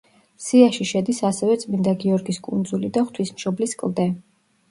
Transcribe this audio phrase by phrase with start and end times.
[0.43, 4.09] სიაში შედის ასევე წმინდა გიორგის კუნძული და ღვთისმშობლის კლდე.